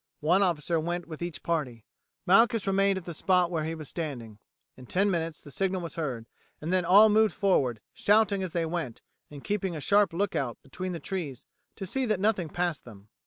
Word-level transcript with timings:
One 0.21 0.41
officer 0.41 0.79
went 0.79 1.05
with 1.07 1.21
each 1.21 1.43
party, 1.43 1.85
Malchus 2.25 2.65
remained 2.65 2.97
at 2.97 3.05
the 3.05 3.13
spot 3.13 3.51
where 3.51 3.65
he 3.65 3.75
was 3.75 3.87
standing. 3.87 4.39
In 4.75 4.87
ten 4.87 5.11
minutes 5.11 5.41
the 5.41 5.51
signal 5.51 5.79
was 5.81 5.93
heard, 5.93 6.25
and 6.59 6.73
then 6.73 6.85
all 6.85 7.07
moved 7.07 7.35
forward, 7.35 7.81
shouting 7.93 8.41
as 8.41 8.51
they 8.51 8.65
went, 8.65 9.03
and 9.29 9.43
keeping 9.43 9.75
a 9.75 9.79
sharp 9.79 10.11
lookout 10.11 10.57
between 10.63 10.93
the 10.93 10.99
trees 10.99 11.45
to 11.75 11.85
see 11.85 12.07
that 12.07 12.19
nothing 12.19 12.49
passed 12.49 12.83
them. 12.83 13.09